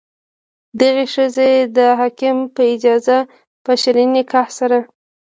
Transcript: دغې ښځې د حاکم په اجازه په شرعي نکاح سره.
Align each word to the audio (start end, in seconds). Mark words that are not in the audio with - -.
دغې 0.79 1.05
ښځې 1.13 1.51
د 1.77 1.79
حاکم 1.99 2.37
په 2.55 2.61
اجازه 2.73 3.17
په 3.63 3.71
شرعي 3.81 4.07
نکاح 4.15 4.47
سره. 4.59 4.77